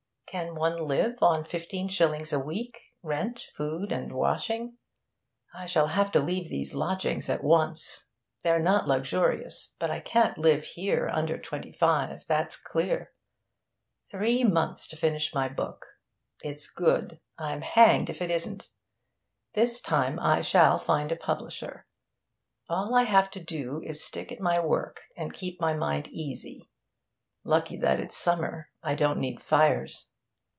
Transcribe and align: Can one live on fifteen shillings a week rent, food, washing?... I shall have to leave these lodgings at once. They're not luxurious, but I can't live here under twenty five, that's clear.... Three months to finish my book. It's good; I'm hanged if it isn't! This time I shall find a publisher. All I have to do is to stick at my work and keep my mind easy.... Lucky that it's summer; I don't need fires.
Can 0.27 0.55
one 0.55 0.77
live 0.77 1.17
on 1.21 1.43
fifteen 1.43 1.89
shillings 1.89 2.31
a 2.31 2.39
week 2.39 2.79
rent, 3.03 3.47
food, 3.53 3.91
washing?... 4.13 4.77
I 5.53 5.65
shall 5.65 5.87
have 5.87 6.09
to 6.13 6.21
leave 6.21 6.47
these 6.47 6.73
lodgings 6.73 7.27
at 7.27 7.43
once. 7.43 8.05
They're 8.41 8.57
not 8.61 8.87
luxurious, 8.87 9.71
but 9.77 9.91
I 9.91 9.99
can't 9.99 10.37
live 10.37 10.63
here 10.63 11.09
under 11.13 11.37
twenty 11.37 11.73
five, 11.73 12.25
that's 12.27 12.55
clear.... 12.55 13.11
Three 14.09 14.45
months 14.45 14.87
to 14.87 14.95
finish 14.95 15.33
my 15.35 15.49
book. 15.49 15.85
It's 16.41 16.69
good; 16.69 17.19
I'm 17.37 17.61
hanged 17.61 18.09
if 18.09 18.21
it 18.21 18.31
isn't! 18.31 18.69
This 19.51 19.81
time 19.81 20.17
I 20.17 20.41
shall 20.41 20.77
find 20.77 21.11
a 21.11 21.17
publisher. 21.17 21.87
All 22.69 22.95
I 22.95 23.03
have 23.03 23.29
to 23.31 23.43
do 23.43 23.81
is 23.83 23.97
to 23.99 24.05
stick 24.05 24.31
at 24.31 24.39
my 24.39 24.61
work 24.61 25.01
and 25.17 25.33
keep 25.33 25.59
my 25.59 25.73
mind 25.73 26.07
easy.... 26.07 26.69
Lucky 27.43 27.75
that 27.75 27.99
it's 27.99 28.15
summer; 28.15 28.69
I 28.81 28.95
don't 28.95 29.19
need 29.19 29.43
fires. 29.43 30.07